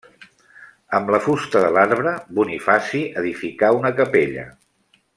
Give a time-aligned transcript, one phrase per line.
[0.99, 4.51] Amb la fusta de l'arbre, Bonifaci edificà una capella.